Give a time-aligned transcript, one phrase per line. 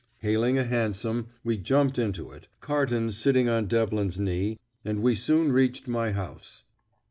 [0.21, 2.47] Hailing a hansom, we jumped into it.
[2.59, 6.63] Carton sitting on Devlin's knee, and we soon reached my house.